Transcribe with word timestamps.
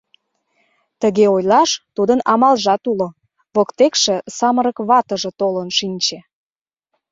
Тыге 1.01 1.25
ойлаш 1.35 1.71
тудын 1.95 2.19
амалжат 2.33 2.83
уло: 2.91 3.07
воктекше 3.55 4.15
самырык 4.37 4.77
ватыже 4.89 5.31
толын 5.39 5.69
шинче. 5.77 6.19